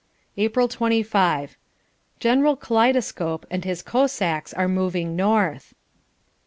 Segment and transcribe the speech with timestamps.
[0.35, 1.57] April 25.
[2.19, 5.75] General Kaleidescope and his Cossacks are moving north.